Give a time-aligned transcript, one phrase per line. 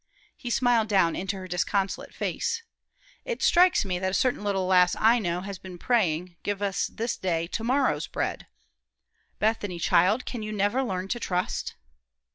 [0.35, 2.63] He smiled down into her disconsolate face.
[3.23, 6.87] "It strikes me that a certain little lass I know has been praying, 'Give us
[6.87, 8.55] this day our to morrow's bread.' O
[9.37, 11.75] Bethany, child, can you never learn to trust?"